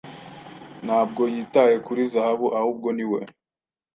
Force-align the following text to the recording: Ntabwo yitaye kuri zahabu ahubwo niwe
Ntabwo 0.85 1.21
yitaye 1.33 1.75
kuri 1.85 2.01
zahabu 2.11 2.47
ahubwo 2.59 2.87
niwe 2.97 3.19